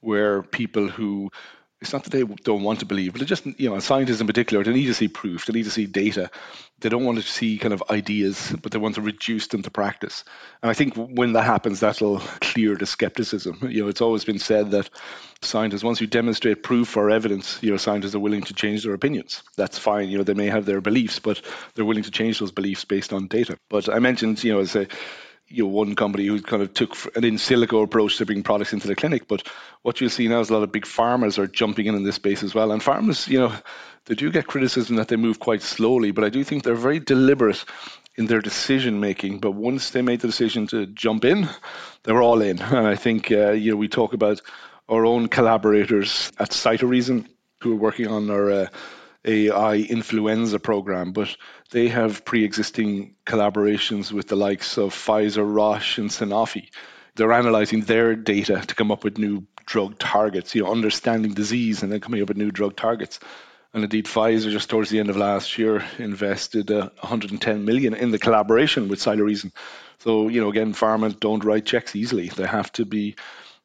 where 0.00 0.42
people 0.42 0.88
who 0.88 1.30
it's 1.80 1.92
not 1.92 2.02
that 2.04 2.10
they 2.10 2.24
don't 2.24 2.64
want 2.64 2.80
to 2.80 2.86
believe, 2.86 3.12
but 3.12 3.20
they 3.20 3.24
just, 3.24 3.46
you 3.46 3.70
know, 3.70 3.78
scientists 3.78 4.20
in 4.20 4.26
particular, 4.26 4.64
they 4.64 4.72
need 4.72 4.86
to 4.86 4.94
see 4.94 5.06
proof, 5.06 5.46
they 5.46 5.52
need 5.52 5.64
to 5.64 5.70
see 5.70 5.86
data. 5.86 6.28
They 6.80 6.88
don't 6.88 7.04
want 7.04 7.18
to 7.18 7.22
see 7.22 7.58
kind 7.58 7.72
of 7.72 7.84
ideas, 7.88 8.54
but 8.62 8.72
they 8.72 8.78
want 8.78 8.96
to 8.96 9.00
reduce 9.00 9.46
them 9.48 9.62
to 9.62 9.70
practice. 9.70 10.24
And 10.62 10.70
I 10.70 10.74
think 10.74 10.96
when 10.96 11.32
that 11.34 11.44
happens, 11.44 11.80
that'll 11.80 12.18
clear 12.18 12.74
the 12.74 12.86
skepticism. 12.86 13.68
You 13.68 13.82
know, 13.82 13.88
it's 13.88 14.00
always 14.00 14.24
been 14.24 14.40
said 14.40 14.72
that 14.72 14.90
scientists, 15.40 15.84
once 15.84 16.00
you 16.00 16.08
demonstrate 16.08 16.64
proof 16.64 16.96
or 16.96 17.10
evidence, 17.10 17.58
you 17.62 17.70
know, 17.70 17.76
scientists 17.76 18.14
are 18.14 18.20
willing 18.20 18.42
to 18.42 18.54
change 18.54 18.82
their 18.82 18.94
opinions. 18.94 19.42
That's 19.56 19.78
fine. 19.78 20.08
You 20.08 20.18
know, 20.18 20.24
they 20.24 20.34
may 20.34 20.46
have 20.46 20.66
their 20.66 20.80
beliefs, 20.80 21.20
but 21.20 21.40
they're 21.74 21.84
willing 21.84 22.04
to 22.04 22.10
change 22.10 22.40
those 22.40 22.52
beliefs 22.52 22.84
based 22.84 23.12
on 23.12 23.28
data. 23.28 23.56
But 23.68 23.88
I 23.88 24.00
mentioned, 24.00 24.42
you 24.42 24.52
know, 24.52 24.60
as 24.60 24.74
a 24.74 24.88
you 25.48 25.64
know, 25.64 25.70
one 25.70 25.94
company 25.94 26.26
who 26.26 26.40
kind 26.42 26.62
of 26.62 26.74
took 26.74 26.94
an 27.16 27.24
in 27.24 27.36
silico 27.36 27.82
approach 27.82 28.18
to 28.18 28.26
bring 28.26 28.42
products 28.42 28.72
into 28.72 28.86
the 28.86 28.94
clinic. 28.94 29.26
But 29.26 29.46
what 29.82 30.00
you'll 30.00 30.10
see 30.10 30.28
now 30.28 30.40
is 30.40 30.50
a 30.50 30.54
lot 30.54 30.62
of 30.62 30.72
big 30.72 30.84
pharmas 30.84 31.38
are 31.38 31.46
jumping 31.46 31.86
in 31.86 31.94
in 31.94 32.04
this 32.04 32.16
space 32.16 32.42
as 32.42 32.54
well. 32.54 32.72
And 32.72 32.82
pharmas, 32.82 33.28
you 33.28 33.38
know, 33.38 33.54
they 34.06 34.14
do 34.14 34.30
get 34.30 34.46
criticism 34.46 34.96
that 34.96 35.08
they 35.08 35.16
move 35.16 35.38
quite 35.38 35.62
slowly, 35.62 36.10
but 36.10 36.24
I 36.24 36.28
do 36.28 36.44
think 36.44 36.62
they're 36.62 36.74
very 36.74 37.00
deliberate 37.00 37.64
in 38.16 38.26
their 38.26 38.40
decision 38.40 39.00
making. 39.00 39.38
But 39.38 39.52
once 39.52 39.90
they 39.90 40.02
made 40.02 40.20
the 40.20 40.28
decision 40.28 40.66
to 40.68 40.86
jump 40.86 41.24
in, 41.24 41.48
they 42.02 42.12
were 42.12 42.22
all 42.22 42.42
in. 42.42 42.60
And 42.60 42.86
I 42.86 42.96
think, 42.96 43.30
uh, 43.30 43.52
you 43.52 43.70
know, 43.70 43.76
we 43.76 43.88
talk 43.88 44.12
about 44.12 44.40
our 44.88 45.04
own 45.04 45.28
collaborators 45.28 46.32
at 46.38 46.50
Cytoreason 46.50 47.26
who 47.60 47.72
are 47.72 47.76
working 47.76 48.06
on 48.06 48.30
our 48.30 48.50
uh, 48.50 48.66
AI 49.28 49.76
influenza 49.76 50.58
program, 50.58 51.12
but 51.12 51.36
they 51.70 51.88
have 51.88 52.24
pre-existing 52.24 53.14
collaborations 53.26 54.10
with 54.10 54.26
the 54.28 54.36
likes 54.36 54.78
of 54.78 54.94
Pfizer, 54.94 55.44
Roche, 55.46 55.98
and 55.98 56.08
Sanofi. 56.10 56.70
They're 57.14 57.32
analyzing 57.32 57.82
their 57.82 58.16
data 58.16 58.62
to 58.66 58.74
come 58.74 58.90
up 58.90 59.04
with 59.04 59.18
new 59.18 59.46
drug 59.66 59.98
targets, 59.98 60.54
you 60.54 60.64
know, 60.64 60.70
understanding 60.70 61.34
disease 61.34 61.82
and 61.82 61.92
then 61.92 62.00
coming 62.00 62.22
up 62.22 62.28
with 62.28 62.38
new 62.38 62.50
drug 62.50 62.74
targets. 62.74 63.20
And 63.74 63.84
indeed, 63.84 64.06
Pfizer 64.06 64.50
just 64.50 64.70
towards 64.70 64.88
the 64.88 64.98
end 64.98 65.10
of 65.10 65.16
last 65.16 65.58
year 65.58 65.84
invested 65.98 66.70
uh, 66.70 66.88
110 67.00 67.66
million 67.66 67.92
in 67.92 68.10
the 68.10 68.18
collaboration 68.18 68.88
with 68.88 68.98
Cytoreason. 68.98 69.52
So, 69.98 70.28
you 70.28 70.40
know, 70.40 70.48
again, 70.48 70.72
pharma 70.72 71.18
don't 71.18 71.44
write 71.44 71.66
checks 71.66 71.94
easily. 71.94 72.28
They 72.28 72.46
have 72.46 72.72
to 72.72 72.86
be 72.86 73.16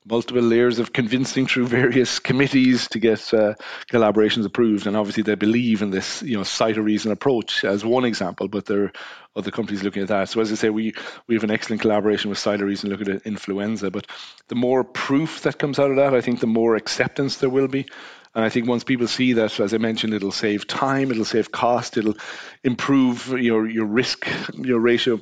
multiple 0.05 0.41
layers 0.41 0.79
of 0.79 0.93
convincing 0.93 1.47
through 1.47 1.67
various 1.81 2.19
committees 2.19 2.87
to 2.89 2.99
get 2.99 3.33
uh, 3.33 3.55
collaborations 3.91 4.45
approved. 4.45 4.87
And 4.87 4.97
obviously, 4.97 5.23
they 5.23 5.35
believe 5.35 5.81
in 5.81 5.91
this, 5.91 6.21
you 6.21 6.37
know, 6.37 6.43
Cytoreason 6.43 7.11
approach 7.11 7.63
as 7.63 7.85
one 7.85 8.05
example, 8.05 8.47
but 8.47 8.65
there 8.65 8.85
are 8.85 8.91
other 9.35 9.51
companies 9.51 9.83
looking 9.83 10.03
at 10.03 10.09
that. 10.09 10.29
So 10.29 10.41
as 10.41 10.51
I 10.51 10.55
say, 10.55 10.69
we 10.69 10.93
we 11.27 11.35
have 11.35 11.43
an 11.43 11.51
excellent 11.51 11.81
collaboration 11.81 12.29
with 12.29 12.39
Cytoreason 12.39 12.89
looking 12.89 13.09
at 13.09 13.25
influenza. 13.25 13.91
But 13.91 14.07
the 14.47 14.55
more 14.55 14.83
proof 14.83 15.41
that 15.41 15.57
comes 15.57 15.79
out 15.79 15.91
of 15.91 15.97
that, 15.97 16.13
I 16.13 16.21
think 16.21 16.39
the 16.39 16.47
more 16.47 16.75
acceptance 16.75 17.37
there 17.37 17.49
will 17.49 17.67
be. 17.67 17.87
And 18.35 18.43
I 18.43 18.49
think 18.49 18.67
once 18.67 18.83
people 18.83 19.07
see 19.07 19.33
that, 19.33 19.59
as 19.59 19.73
I 19.73 19.77
mentioned, 19.77 20.13
it'll 20.13 20.31
save 20.31 20.65
time, 20.65 21.11
it'll 21.11 21.25
save 21.25 21.51
cost, 21.51 21.97
it'll 21.97 22.17
improve 22.63 23.27
your 23.29 23.67
your 23.67 23.85
risk 23.85 24.27
your 24.57 24.79
ratio 24.79 25.19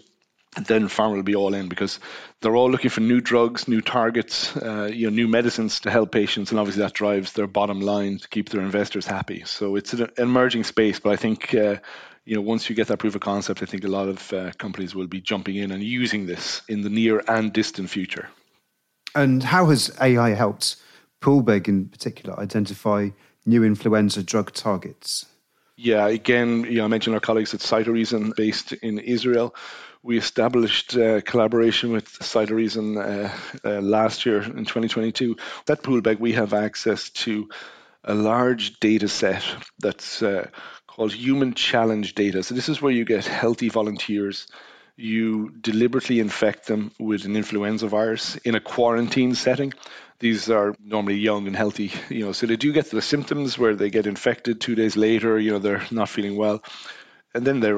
then 0.57 0.89
pharma 0.89 1.15
will 1.15 1.23
be 1.23 1.35
all 1.35 1.53
in 1.53 1.69
because 1.69 1.99
they're 2.41 2.55
all 2.55 2.69
looking 2.69 2.89
for 2.89 2.99
new 2.99 3.21
drugs, 3.21 3.67
new 3.67 3.81
targets, 3.81 4.55
uh, 4.57 4.89
you 4.91 5.09
know, 5.09 5.15
new 5.15 5.27
medicines 5.27 5.79
to 5.81 5.91
help 5.91 6.11
patients, 6.11 6.51
and 6.51 6.59
obviously 6.59 6.81
that 6.81 6.93
drives 6.93 7.33
their 7.33 7.47
bottom 7.47 7.79
line 7.79 8.17
to 8.17 8.27
keep 8.27 8.49
their 8.49 8.61
investors 8.61 9.05
happy. 9.05 9.43
So 9.45 9.75
it's 9.75 9.93
an 9.93 10.09
emerging 10.17 10.65
space, 10.65 10.99
but 10.99 11.11
I 11.11 11.15
think 11.15 11.53
uh, 11.53 11.77
you 12.25 12.35
know 12.35 12.41
once 12.41 12.69
you 12.69 12.75
get 12.75 12.87
that 12.87 12.97
proof 12.97 13.15
of 13.15 13.21
concept, 13.21 13.63
I 13.63 13.65
think 13.65 13.85
a 13.85 13.87
lot 13.87 14.09
of 14.09 14.33
uh, 14.33 14.51
companies 14.57 14.93
will 14.93 15.07
be 15.07 15.21
jumping 15.21 15.55
in 15.55 15.71
and 15.71 15.81
using 15.81 16.25
this 16.25 16.61
in 16.67 16.81
the 16.81 16.89
near 16.89 17.23
and 17.27 17.53
distant 17.53 17.89
future. 17.89 18.27
And 19.15 19.43
how 19.43 19.67
has 19.67 19.95
AI 20.01 20.29
helped 20.31 20.75
Poolbeg 21.21 21.67
in 21.67 21.87
particular 21.87 22.37
identify 22.39 23.09
new 23.45 23.63
influenza 23.63 24.23
drug 24.23 24.51
targets? 24.51 25.25
Yeah, 25.77 26.07
again, 26.07 26.65
you 26.65 26.77
know, 26.77 26.85
I 26.85 26.87
mentioned 26.87 27.15
our 27.15 27.21
colleagues 27.21 27.53
at 27.53 27.61
Cytoreason 27.61 28.35
based 28.35 28.73
in 28.73 28.99
Israel. 28.99 29.55
We 30.03 30.17
established 30.17 30.95
uh, 30.97 31.21
collaboration 31.21 31.91
with 31.91 32.05
Cytoreason 32.19 32.97
uh, 32.97 33.33
uh, 33.67 33.81
last 33.81 34.25
year 34.25 34.41
in 34.41 34.65
2022. 34.65 35.37
That 35.65 35.83
Poolbeg, 35.83 36.19
we 36.19 36.33
have 36.33 36.53
access 36.53 37.09
to 37.11 37.49
a 38.03 38.13
large 38.13 38.79
data 38.79 39.07
set 39.07 39.43
that's 39.79 40.21
uh, 40.21 40.49
called 40.87 41.13
human 41.13 41.53
challenge 41.53 42.15
data. 42.15 42.43
So 42.43 42.55
this 42.55 42.69
is 42.69 42.81
where 42.81 42.91
you 42.91 43.05
get 43.05 43.25
healthy 43.25 43.69
volunteers 43.69 44.47
you 44.95 45.49
deliberately 45.61 46.19
infect 46.19 46.67
them 46.67 46.91
with 46.99 47.25
an 47.25 47.35
influenza 47.35 47.87
virus 47.87 48.35
in 48.37 48.55
a 48.55 48.59
quarantine 48.59 49.35
setting. 49.35 49.73
These 50.19 50.49
are 50.49 50.75
normally 50.83 51.15
young 51.15 51.47
and 51.47 51.55
healthy, 51.55 51.91
you 52.09 52.25
know, 52.25 52.31
so 52.31 52.45
they 52.45 52.55
do 52.55 52.71
get 52.71 52.91
the 52.91 53.01
symptoms 53.01 53.57
where 53.57 53.75
they 53.75 53.89
get 53.89 54.05
infected 54.05 54.61
two 54.61 54.75
days 54.75 54.95
later, 54.95 55.39
you 55.39 55.51
know, 55.51 55.59
they're 55.59 55.83
not 55.89 56.09
feeling 56.09 56.37
well. 56.37 56.63
And 57.33 57.47
then 57.47 57.61
they 57.61 57.71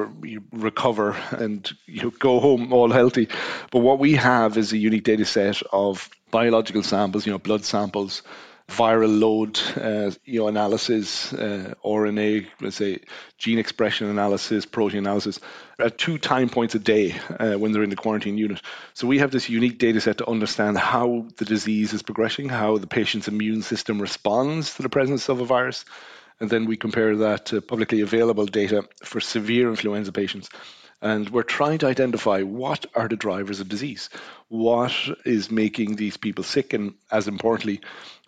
recover 0.51 1.15
and 1.31 1.71
you 1.85 2.11
go 2.11 2.39
home 2.39 2.73
all 2.73 2.91
healthy. 2.91 3.29
But 3.71 3.79
what 3.79 3.99
we 3.99 4.13
have 4.15 4.57
is 4.57 4.73
a 4.73 4.77
unique 4.77 5.03
data 5.03 5.25
set 5.25 5.61
of 5.71 6.09
biological 6.31 6.83
samples, 6.83 7.25
you 7.25 7.31
know, 7.31 7.37
blood 7.37 7.63
samples, 7.63 8.23
viral 8.69 9.19
load 9.19 9.59
uh, 9.77 10.11
you 10.25 10.39
know, 10.39 10.47
analysis, 10.47 11.33
uh, 11.33 11.73
RNA, 11.83 12.47
let's 12.61 12.77
say 12.77 12.99
gene 13.37 13.59
expression 13.59 14.07
analysis, 14.07 14.65
protein 14.65 14.99
analysis, 14.99 15.39
at 15.79 15.97
two 15.97 16.17
time 16.17 16.49
points 16.49 16.73
a 16.75 16.79
day 16.79 17.15
uh, 17.39 17.53
when 17.53 17.71
they're 17.71 17.83
in 17.83 17.89
the 17.89 17.95
quarantine 17.95 18.37
unit. 18.37 18.61
So 18.93 19.07
we 19.07 19.19
have 19.19 19.31
this 19.31 19.49
unique 19.49 19.77
data 19.77 19.99
set 20.01 20.19
to 20.19 20.29
understand 20.29 20.77
how 20.77 21.27
the 21.37 21.45
disease 21.45 21.93
is 21.93 22.01
progressing, 22.01 22.49
how 22.49 22.77
the 22.77 22.87
patient's 22.87 23.27
immune 23.27 23.61
system 23.61 24.01
responds 24.01 24.75
to 24.75 24.81
the 24.81 24.89
presence 24.89 25.29
of 25.29 25.39
a 25.39 25.45
virus. 25.45 25.85
And 26.39 26.49
then 26.49 26.65
we 26.65 26.77
compare 26.77 27.15
that 27.17 27.47
to 27.47 27.61
publicly 27.61 28.01
available 28.01 28.45
data 28.45 28.87
for 29.03 29.19
severe 29.19 29.69
influenza 29.69 30.11
patients. 30.11 30.49
And 31.01 31.29
we're 31.29 31.43
trying 31.43 31.79
to 31.79 31.87
identify 31.87 32.43
what 32.43 32.85
are 32.95 33.09
the 33.09 33.17
drivers 33.17 33.59
of 33.59 33.67
disease, 33.67 34.09
what 34.47 34.95
is 35.25 35.51
making 35.51 35.97
these 35.97 36.15
people 36.15 36.45
sick, 36.45 36.73
and 36.73 36.93
as 37.11 37.27
importantly, 37.27 37.81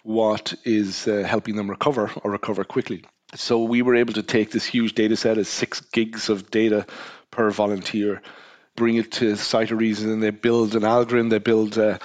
what 0.06 0.54
is 0.64 1.08
uh, 1.08 1.24
helping 1.24 1.56
them 1.56 1.70
recover 1.70 2.12
or 2.24 2.32
recover 2.32 2.64
quickly. 2.64 3.04
So 3.34 3.64
we 3.64 3.82
were 3.82 3.96
able 3.96 4.14
to 4.14 4.24
take 4.24 4.52
this 4.52 4.66
huge 4.66 4.94
data 4.94 5.16
set 5.16 5.38
of 5.38 5.48
six 5.48 5.82
gigs 5.82 6.30
of 6.30 6.52
data 6.52 6.86
per 7.32 7.50
volunteer, 7.50 8.22
bring 8.76 8.96
it 8.96 9.12
to 9.14 9.34
Cytoreason, 9.34 10.14
and 10.14 10.22
they 10.22 10.30
build 10.30 10.76
an 10.76 10.84
algorithm, 10.84 11.30
they 11.30 11.40
build 11.40 11.78
uh, 11.78 11.98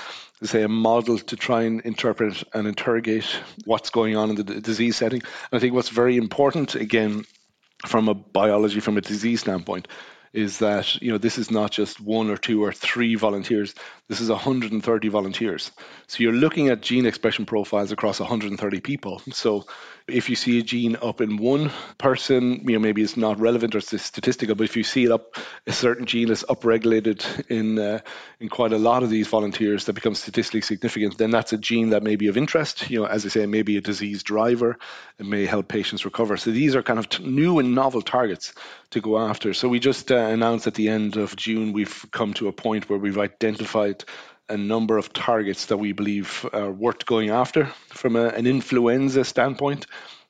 say 0.42 0.62
a 0.62 0.68
model 0.68 1.18
to 1.18 1.36
try 1.36 1.62
and 1.62 1.82
interpret 1.82 2.42
and 2.54 2.66
interrogate 2.66 3.26
what's 3.66 3.90
going 3.90 4.16
on 4.16 4.30
in 4.30 4.36
the 4.36 4.44
disease 4.44 4.96
setting. 4.96 5.20
And 5.20 5.58
I 5.58 5.58
think 5.58 5.74
what's 5.74 5.90
very 5.90 6.16
important, 6.16 6.74
again, 6.74 7.24
from 7.86 8.08
a 8.08 8.14
biology, 8.14 8.80
from 8.80 8.96
a 8.96 9.02
disease 9.02 9.40
standpoint, 9.40 9.88
is 10.32 10.58
that 10.58 11.00
you 11.02 11.10
know 11.10 11.18
this 11.18 11.38
is 11.38 11.50
not 11.50 11.70
just 11.72 12.00
one 12.00 12.30
or 12.30 12.36
two 12.36 12.62
or 12.62 12.72
three 12.72 13.16
volunteers. 13.16 13.74
This 14.08 14.20
is 14.20 14.30
130 14.30 15.08
volunteers. 15.08 15.70
So 16.06 16.22
you're 16.22 16.32
looking 16.32 16.68
at 16.68 16.82
gene 16.82 17.06
expression 17.06 17.46
profiles 17.46 17.92
across 17.92 18.20
130 18.20 18.80
people. 18.80 19.22
So 19.32 19.66
if 20.06 20.28
you 20.28 20.36
see 20.36 20.58
a 20.58 20.62
gene 20.62 20.96
up 21.00 21.20
in 21.20 21.36
one 21.36 21.70
person 21.98 22.68
you 22.68 22.72
know 22.72 22.78
maybe 22.78 23.02
it's 23.02 23.16
not 23.16 23.38
relevant 23.38 23.74
or 23.74 23.78
it's 23.78 24.02
statistical 24.02 24.54
but 24.54 24.64
if 24.64 24.76
you 24.76 24.82
see 24.82 25.04
it 25.04 25.12
up 25.12 25.36
a 25.66 25.72
certain 25.72 26.06
gene 26.06 26.30
is 26.30 26.44
upregulated 26.48 27.24
in 27.48 27.78
uh, 27.78 28.00
in 28.40 28.48
quite 28.48 28.72
a 28.72 28.78
lot 28.78 29.02
of 29.02 29.10
these 29.10 29.28
volunteers 29.28 29.84
that 29.84 29.92
becomes 29.92 30.18
statistically 30.20 30.60
significant 30.60 31.16
then 31.18 31.30
that's 31.30 31.52
a 31.52 31.58
gene 31.58 31.90
that 31.90 32.02
may 32.02 32.16
be 32.16 32.28
of 32.28 32.36
interest. 32.36 32.90
You 32.90 33.00
know 33.00 33.06
as 33.06 33.24
i 33.24 33.28
say 33.28 33.46
maybe 33.46 33.76
a 33.76 33.80
disease 33.80 34.22
driver. 34.22 34.78
It 35.18 35.26
may 35.26 35.44
help 35.46 35.68
patients 35.68 36.04
recover. 36.04 36.36
So 36.36 36.50
these 36.50 36.74
are 36.74 36.82
kind 36.82 36.98
of 36.98 37.08
t- 37.08 37.22
new 37.22 37.58
and 37.58 37.74
novel 37.74 38.02
targets 38.02 38.54
to 38.90 39.00
go 39.00 39.18
after. 39.18 39.52
So 39.54 39.68
we 39.68 39.78
just 39.78 40.10
uh, 40.10 40.19
announced 40.28 40.66
at 40.66 40.74
the 40.74 40.88
end 40.88 41.16
of 41.16 41.34
june 41.36 41.72
we've 41.72 42.06
come 42.10 42.34
to 42.34 42.48
a 42.48 42.52
point 42.52 42.88
where 42.88 42.98
we've 42.98 43.18
identified 43.18 44.04
a 44.50 44.56
number 44.56 44.98
of 44.98 45.12
targets 45.12 45.66
that 45.66 45.76
we 45.76 45.92
believe 45.92 46.44
are 46.52 46.70
worth 46.70 47.06
going 47.06 47.30
after 47.30 47.66
from 47.88 48.16
a, 48.16 48.26
an 48.26 48.46
influenza 48.46 49.24
standpoint. 49.24 49.86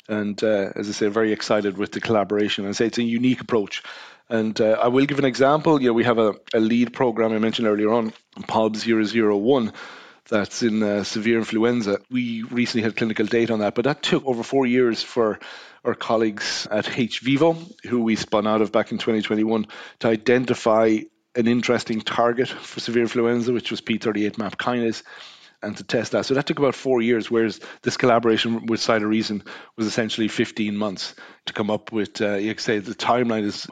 And 0.09 0.42
uh, 0.44 0.73
as 0.76 0.88
I 0.88 0.92
say, 0.92 1.09
very 1.09 1.32
excited 1.32 1.78
with 1.78 1.92
the 1.92 2.00
collaboration. 2.00 2.66
I 2.66 2.73
say 2.73 2.87
it's 2.87 2.99
a 2.99 3.02
unique 3.02 3.40
approach. 3.40 3.82
And 4.28 4.61
uh, 4.61 4.78
I 4.80 4.88
will 4.88 5.06
give 5.06 5.18
an 5.18 5.25
example. 5.25 5.80
You 5.80 5.88
know, 5.88 5.94
we 5.94 6.04
have 6.04 6.18
a, 6.18 6.35
a 6.52 6.61
lead 6.61 6.92
program 6.92 7.32
I 7.32 7.38
mentioned 7.38 7.66
earlier 7.66 7.92
on, 7.92 8.12
POB 8.47 8.76
001, 8.76 9.73
that's 10.28 10.62
in 10.62 10.82
uh, 10.82 11.02
severe 11.02 11.38
influenza. 11.38 11.99
We 12.11 12.42
recently 12.44 12.82
had 12.82 12.97
clinical 12.97 13.26
data 13.26 13.52
on 13.52 13.61
that, 13.61 13.75
but 13.75 13.87
that 13.87 14.02
took 14.02 14.25
over 14.26 14.42
four 14.42 14.66
years 14.66 15.02
for 15.02 15.40
our 15.84 15.94
colleagues 15.94 16.66
at 16.70 16.84
hVIVO, 16.84 17.87
who 17.87 18.02
we 18.02 18.16
spun 18.16 18.46
out 18.46 18.62
of 18.62 18.72
back 18.72 18.92
in 18.92 18.99
2021, 18.99 19.66
to 20.00 20.08
identify 20.08 20.99
an 21.34 21.46
interesting 21.46 22.00
target 22.00 22.49
for 22.49 22.80
severe 22.80 23.02
influenza, 23.02 23.52
which 23.52 23.70
was 23.70 23.80
P38 23.80 24.37
MAP 24.38 24.58
kinase, 24.58 25.02
and 25.62 25.76
to 25.76 25.84
test 25.84 26.12
that. 26.12 26.26
So 26.26 26.34
that 26.34 26.46
took 26.46 26.58
about 26.58 26.75
four 26.75 27.02
years, 27.02 27.30
whereas 27.30 27.60
this 27.82 27.96
collaboration 27.96 28.66
with 28.66 28.80
Cytoreason 28.80 29.46
was 29.76 29.87
essentially 29.87 30.28
15 30.28 30.76
months 30.76 31.14
to 31.46 31.52
come 31.52 31.70
up 31.70 31.92
with, 31.92 32.20
uh, 32.20 32.34
you 32.34 32.54
could 32.54 32.62
say 32.62 32.78
the 32.78 32.94
timeline 32.94 33.44
is 33.44 33.66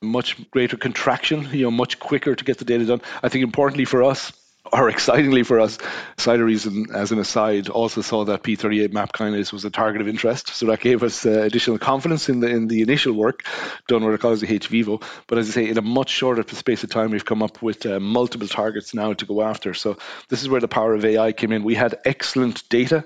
much 0.00 0.50
greater 0.50 0.76
contraction, 0.76 1.48
you 1.52 1.62
know, 1.62 1.70
much 1.70 1.98
quicker 1.98 2.34
to 2.34 2.44
get 2.44 2.58
the 2.58 2.64
data 2.64 2.86
done. 2.86 3.02
I 3.22 3.28
think 3.28 3.44
importantly 3.44 3.84
for 3.84 4.02
us, 4.02 4.32
or 4.72 4.88
excitingly 4.94 5.42
for 5.42 5.60
us, 5.60 5.78
Cytoreason, 6.16 6.92
as 6.94 7.12
an 7.12 7.18
aside, 7.18 7.68
also 7.68 8.00
saw 8.00 8.24
that 8.24 8.42
P38 8.42 8.92
MAP 8.92 9.12
kinase 9.12 9.52
was 9.52 9.64
a 9.64 9.70
target 9.70 10.00
of 10.00 10.08
interest. 10.08 10.48
So 10.48 10.66
that 10.66 10.80
gave 10.80 11.02
us 11.02 11.26
uh, 11.26 11.42
additional 11.42 11.78
confidence 11.78 12.28
in 12.28 12.40
the 12.40 12.48
in 12.48 12.68
the 12.68 12.82
initial 12.82 13.12
work 13.12 13.44
done 13.88 14.04
with 14.04 14.20
colleagues 14.20 14.42
at 14.42 14.48
hVIVO. 14.48 15.02
But 15.26 15.38
as 15.38 15.48
I 15.50 15.52
say, 15.52 15.68
in 15.68 15.78
a 15.78 15.82
much 15.82 16.10
shorter 16.10 16.44
space 16.54 16.84
of 16.84 16.90
time, 16.90 17.10
we've 17.10 17.24
come 17.24 17.42
up 17.42 17.62
with 17.62 17.84
uh, 17.86 18.00
multiple 18.00 18.48
targets 18.48 18.94
now 18.94 19.12
to 19.12 19.26
go 19.26 19.42
after. 19.42 19.74
So 19.74 19.98
this 20.28 20.42
is 20.42 20.48
where 20.48 20.60
the 20.60 20.68
power 20.68 20.94
of 20.94 21.04
AI 21.04 21.32
came 21.32 21.52
in. 21.52 21.64
We 21.64 21.74
had 21.74 21.98
excellent 22.04 22.68
data 22.68 23.04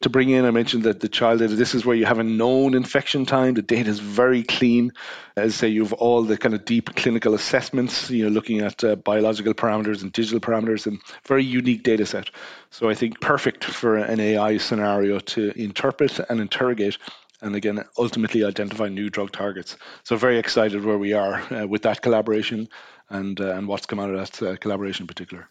to 0.00 0.10
bring 0.10 0.30
in. 0.30 0.44
I 0.44 0.50
mentioned 0.50 0.84
that 0.84 1.00
the 1.00 1.08
child 1.08 1.40
data, 1.40 1.56
this 1.56 1.74
is 1.74 1.84
where 1.84 1.96
you 1.96 2.06
have 2.06 2.18
a 2.18 2.24
known 2.24 2.74
infection 2.74 3.26
time. 3.26 3.54
The 3.54 3.62
data 3.62 3.90
is 3.90 3.98
very 3.98 4.42
clean. 4.42 4.92
As 5.36 5.54
I 5.54 5.56
say, 5.56 5.68
you 5.68 5.82
have 5.82 5.92
all 5.92 6.22
the 6.22 6.38
kind 6.38 6.54
of 6.54 6.64
deep 6.64 6.94
clinical 6.94 7.34
assessments, 7.34 8.10
you 8.10 8.24
know, 8.24 8.30
looking 8.30 8.60
at 8.60 8.84
uh, 8.84 8.96
biological 8.96 9.54
parameters 9.54 10.02
and 10.02 10.12
digital 10.12 10.40
parameters 10.40 10.86
and 10.86 11.00
very 11.26 11.44
unique 11.44 11.82
data 11.82 12.06
set. 12.06 12.30
So 12.70 12.88
I 12.88 12.94
think 12.94 13.20
perfect 13.20 13.64
for 13.64 13.96
an 13.96 14.20
AI 14.20 14.58
scenario 14.58 15.18
to 15.18 15.52
interpret 15.60 16.20
and 16.28 16.40
interrogate 16.40 16.98
and 17.40 17.54
again 17.54 17.84
ultimately 17.96 18.44
identify 18.44 18.88
new 18.88 19.10
drug 19.10 19.30
targets. 19.32 19.76
So 20.02 20.16
very 20.16 20.38
excited 20.38 20.84
where 20.84 20.98
we 20.98 21.12
are 21.12 21.40
uh, 21.52 21.66
with 21.66 21.82
that 21.82 22.02
collaboration 22.02 22.68
and 23.10 23.40
uh, 23.40 23.54
and 23.54 23.68
what's 23.68 23.86
come 23.86 24.00
out 24.00 24.10
of 24.10 24.18
that 24.18 24.42
uh, 24.42 24.56
collaboration 24.56 25.04
in 25.04 25.06
particular. 25.06 25.48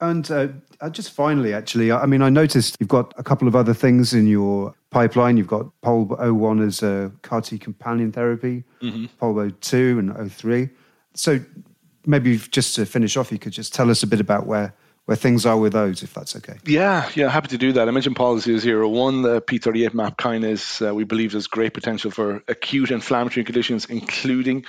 And 0.00 0.30
uh, 0.30 0.48
just 0.90 1.12
finally, 1.12 1.54
actually, 1.54 1.90
I 1.90 2.04
mean, 2.04 2.20
I 2.20 2.28
noticed 2.28 2.76
you've 2.78 2.88
got 2.88 3.14
a 3.16 3.22
couple 3.22 3.48
of 3.48 3.56
other 3.56 3.72
things 3.72 4.12
in 4.12 4.26
your 4.26 4.74
pipeline. 4.90 5.36
You've 5.38 5.46
got 5.46 5.66
POLB01 5.82 6.66
as 6.66 6.82
a 6.82 7.12
CAR 7.22 7.40
T 7.40 7.58
companion 7.58 8.12
therapy, 8.12 8.64
mm-hmm. 8.82 9.06
POLB02 9.22 9.98
and 9.98 10.32
03. 10.32 10.68
So 11.14 11.40
maybe 12.04 12.36
just 12.36 12.74
to 12.76 12.84
finish 12.84 13.16
off, 13.16 13.32
you 13.32 13.38
could 13.38 13.52
just 13.52 13.72
tell 13.72 13.90
us 13.90 14.02
a 14.02 14.06
bit 14.06 14.20
about 14.20 14.46
where 14.46 14.74
where 15.06 15.16
things 15.16 15.46
are 15.46 15.56
with 15.56 15.72
those, 15.72 16.02
if 16.02 16.12
that's 16.12 16.34
okay. 16.34 16.58
Yeah, 16.64 17.08
yeah, 17.14 17.28
happy 17.28 17.46
to 17.48 17.58
do 17.58 17.72
that. 17.72 17.88
I 17.88 17.92
mentioned 17.92 18.16
policy 18.16 18.52
01, 18.56 19.22
the 19.22 19.40
P38 19.40 19.94
MAP 19.94 20.18
kinase, 20.18 20.86
uh, 20.86 20.92
we 20.92 21.04
believe 21.04 21.30
there's 21.30 21.46
great 21.46 21.74
potential 21.74 22.10
for 22.10 22.42
acute 22.48 22.90
inflammatory 22.90 23.44
conditions, 23.44 23.84
including 23.84 24.64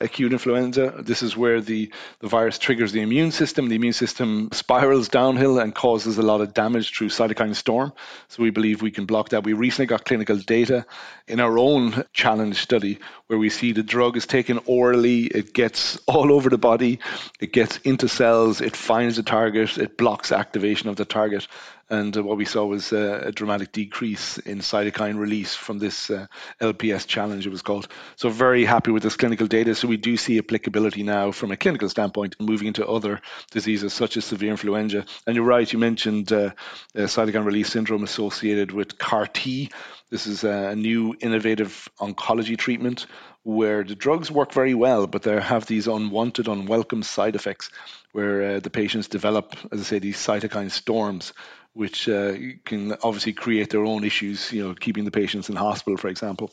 acute 0.00 0.32
influenza. 0.32 0.94
This 0.98 1.22
is 1.22 1.36
where 1.36 1.60
the, 1.60 1.92
the 2.20 2.28
virus 2.28 2.58
triggers 2.58 2.92
the 2.92 3.02
immune 3.02 3.32
system. 3.32 3.68
The 3.68 3.76
immune 3.76 3.92
system 3.92 4.48
spirals 4.52 5.08
downhill 5.08 5.58
and 5.58 5.74
causes 5.74 6.18
a 6.18 6.22
lot 6.22 6.40
of 6.40 6.54
damage 6.54 6.96
through 6.96 7.08
cytokine 7.08 7.54
storm. 7.54 7.92
So 8.28 8.42
we 8.42 8.50
believe 8.50 8.82
we 8.82 8.90
can 8.90 9.06
block 9.06 9.30
that. 9.30 9.44
We 9.44 9.52
recently 9.52 9.86
got 9.86 10.04
clinical 10.04 10.36
data 10.38 10.86
in 11.26 11.40
our 11.40 11.58
own 11.58 12.04
challenge 12.12 12.56
study 12.56 12.98
where 13.26 13.38
we 13.38 13.50
see 13.50 13.72
the 13.72 13.82
drug 13.82 14.16
is 14.16 14.26
taken 14.26 14.60
orally, 14.66 15.24
it 15.24 15.52
gets 15.52 15.98
all 16.06 16.32
over 16.32 16.50
the 16.50 16.58
body, 16.58 16.98
it 17.38 17.52
gets 17.52 17.76
into 17.78 18.08
cells, 18.08 18.60
it 18.60 18.74
finds 18.74 19.16
the 19.16 19.22
target, 19.22 19.78
it 19.78 19.96
blocks 19.96 20.32
activation 20.32 20.88
of 20.88 20.96
the 20.96 21.04
target. 21.04 21.46
And 21.90 22.16
uh, 22.16 22.22
what 22.22 22.36
we 22.36 22.44
saw 22.44 22.64
was 22.64 22.92
uh, 22.92 23.20
a 23.24 23.32
dramatic 23.32 23.72
decrease 23.72 24.38
in 24.38 24.60
cytokine 24.60 25.18
release 25.18 25.56
from 25.56 25.80
this 25.80 26.08
uh, 26.08 26.28
LPS 26.60 27.04
challenge, 27.04 27.46
it 27.46 27.50
was 27.50 27.62
called. 27.62 27.88
So, 28.14 28.28
very 28.30 28.64
happy 28.64 28.92
with 28.92 29.02
this 29.02 29.16
clinical 29.16 29.48
data. 29.48 29.74
So, 29.74 29.88
we 29.88 29.96
do 29.96 30.16
see 30.16 30.38
applicability 30.38 31.02
now 31.02 31.32
from 31.32 31.50
a 31.50 31.56
clinical 31.56 31.88
standpoint, 31.88 32.36
moving 32.38 32.68
into 32.68 32.86
other 32.86 33.20
diseases 33.50 33.92
such 33.92 34.16
as 34.16 34.24
severe 34.24 34.52
influenza. 34.52 35.04
And 35.26 35.34
you're 35.34 35.44
right, 35.44 35.70
you 35.70 35.80
mentioned 35.80 36.32
uh, 36.32 36.52
uh, 36.94 37.00
cytokine 37.00 37.44
release 37.44 37.70
syndrome 37.70 38.04
associated 38.04 38.70
with 38.70 38.96
CAR 38.96 39.26
T. 39.26 39.70
This 40.10 40.28
is 40.28 40.44
a 40.44 40.76
new 40.76 41.16
innovative 41.20 41.88
oncology 42.00 42.56
treatment 42.56 43.06
where 43.42 43.84
the 43.84 43.94
drugs 43.94 44.30
work 44.30 44.52
very 44.52 44.74
well, 44.74 45.06
but 45.06 45.22
they 45.22 45.40
have 45.40 45.66
these 45.66 45.86
unwanted, 45.86 46.46
unwelcome 46.46 47.02
side 47.02 47.34
effects 47.34 47.70
where 48.12 48.56
uh, 48.56 48.60
the 48.60 48.70
patients 48.70 49.08
develop, 49.08 49.56
as 49.72 49.80
I 49.80 49.84
say, 49.84 49.98
these 49.98 50.18
cytokine 50.18 50.70
storms, 50.70 51.32
which 51.72 52.08
uh, 52.08 52.34
can 52.64 52.92
obviously 53.02 53.32
create 53.32 53.70
their 53.70 53.84
own 53.84 54.04
issues, 54.04 54.52
you 54.52 54.66
know, 54.66 54.74
keeping 54.74 55.04
the 55.04 55.10
patients 55.10 55.48
in 55.48 55.56
hospital, 55.56 55.96
for 55.96 56.08
example. 56.08 56.50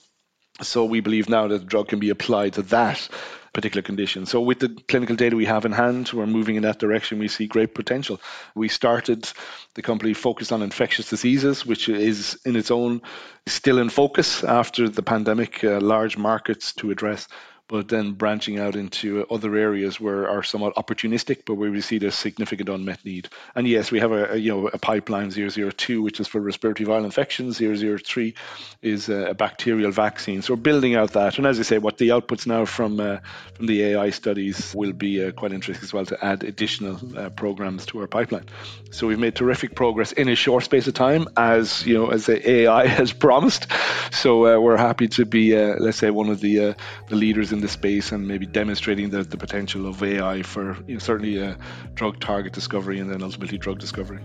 So 0.62 0.86
we 0.86 1.02
believe 1.02 1.30
now 1.30 1.48
that 1.48 1.60
the 1.60 1.66
drug 1.66 1.88
can 1.88 2.00
be 2.00 2.10
applied 2.10 2.54
to 2.54 2.64
that 2.64 3.08
particular 3.54 3.82
condition. 3.82 4.26
So 4.26 4.42
with 4.42 4.60
the 4.60 4.70
clinical 4.88 5.16
data 5.16 5.36
we 5.36 5.46
have 5.46 5.66
in 5.66 5.72
hand, 5.72 6.12
we're 6.14 6.26
moving 6.26 6.56
in 6.56 6.64
that 6.64 6.80
direction. 6.80 7.20
We 7.20 7.28
see 7.28 7.48
great 7.48 7.76
potential. 7.76 8.20
We 8.56 8.68
started 8.68 9.30
the 9.76 9.82
company 9.82 10.14
focused 10.14 10.52
on 10.52 10.62
infectious 10.62 11.10
diseases, 11.10 11.66
which 11.66 11.90
is 11.90 12.40
in 12.46 12.56
its 12.56 12.72
own 12.72 13.02
still 13.46 13.80
in 13.80 13.90
focus 13.90 14.44
after 14.44 14.90
the 14.90 15.04
pandemic, 15.04 15.64
uh, 15.64 15.80
large 15.80 16.18
markets 16.18 16.74
to 16.74 16.92
address 16.92 17.28
but 17.68 17.90
then 17.90 18.14
branching 18.14 18.60
out 18.60 18.76
into 18.76 19.26
other 19.30 19.56
areas 19.56 20.00
where 20.00 20.30
are 20.30 20.44
somewhat 20.44 20.76
opportunistic, 20.76 21.44
but 21.46 21.56
where 21.56 21.72
we 21.72 21.82
see 21.82 21.98
there's 21.98 22.16
significant 22.16 22.70
unmet 22.70 23.04
need. 23.04 23.28
And 23.56 23.68
yes, 23.68 23.92
we 23.92 24.00
have 24.00 24.12
a, 24.12 24.34
a 24.34 24.38
you 24.38 24.52
know 24.52 24.68
a 24.68 24.78
pipeline 24.78 25.32
002, 25.32 26.02
which 26.02 26.20
is 26.20 26.28
for 26.28 26.40
respiratory 26.40 26.88
viral 26.88 27.06
infections. 27.06 27.58
003 27.58 28.34
is 28.82 29.10
a, 29.10 29.36
bacterial 29.38 29.92
vaccine. 29.92 30.42
So 30.42 30.54
we're 30.54 30.62
building 30.62 30.96
out 30.96 31.14
that. 31.14 31.38
And 31.38 31.46
as 31.46 31.60
I 31.60 31.64
say, 31.64 31.78
what 31.78 31.98
the 31.98 32.10
outputs 32.10 32.48
now 32.48 32.66
from 32.66 33.00
uh, 33.00 33.18
from 33.54 33.68
the 33.68 33.84
AI 33.84 34.10
studies 34.10 34.74
will 34.76 34.94
be 34.94 35.24
uh, 35.24 35.32
quite 35.32 35.52
interesting 35.52 35.84
as 35.84 35.94
well 35.94 36.06
to 36.06 36.26
add 36.26 36.44
additional 36.44 37.00
uh, 37.18 37.30
programs 37.30 37.86
to 37.88 38.00
our 38.00 38.08
pipeline. 38.08 38.46
So 38.92 39.08
we've 39.08 39.20
made 39.20 39.36
terrific 39.36 39.76
progress 39.76 40.12
in 40.12 40.30
a 40.30 40.36
short 40.36 40.64
space 40.64 40.88
of 40.88 40.94
time, 40.94 41.28
as 41.36 41.86
you 41.86 41.96
know, 41.96 42.10
as 42.10 42.26
the 42.26 42.50
AI 42.50 42.88
has 43.00 43.14
promised. 43.14 43.68
So 44.12 44.46
uh, 44.46 44.60
we're 44.60 44.78
happy 44.78 45.08
to 45.10 45.26
be, 45.26 45.56
uh, 45.56 45.76
let's 45.80 45.98
say, 45.98 46.10
one 46.10 46.30
of 46.30 46.40
the 46.40 46.70
uh, 46.70 46.74
the 47.10 47.16
leaders 47.16 47.52
in 47.52 47.57
in 47.58 47.62
the 47.62 47.68
space 47.68 48.12
and 48.12 48.28
maybe 48.28 48.46
demonstrating 48.46 49.10
the, 49.10 49.24
the 49.24 49.38
potential 49.38 49.88
of 49.88 50.02
AI 50.04 50.44
for 50.44 50.78
you 50.88 50.94
know, 50.94 51.00
certainly 51.00 51.42
uh, 51.42 51.56
drug 51.96 52.20
target 52.20 52.54
discovery 52.54 53.00
and 53.00 53.10
then 53.12 53.24
ultimately 53.24 53.58
drug 53.58 53.80
discovery. 53.80 54.20